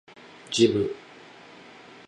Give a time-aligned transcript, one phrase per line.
[0.49, 0.95] ジム